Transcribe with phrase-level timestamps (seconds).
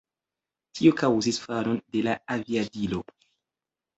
[0.77, 3.03] Tio kaŭzis falon de la aviadilo.